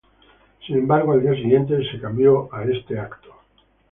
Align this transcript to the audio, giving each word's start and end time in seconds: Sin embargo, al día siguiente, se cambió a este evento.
Sin 0.65 0.79
embargo, 0.79 1.11
al 1.11 1.21
día 1.21 1.35
siguiente, 1.35 1.77
se 1.91 1.99
cambió 1.99 2.51
a 2.51 2.63
este 2.63 2.95
evento. 2.95 3.37